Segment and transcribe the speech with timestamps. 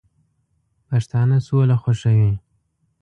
[0.87, 2.31] پښتانه سوله خوښوي